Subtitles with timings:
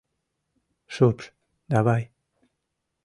[0.93, 1.25] —Шупш
[1.71, 2.03] давай!